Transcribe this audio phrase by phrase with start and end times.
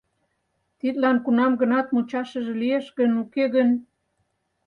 [0.79, 3.69] Тидлан кунам гынат мучашыже лиеш гын, уке гын?..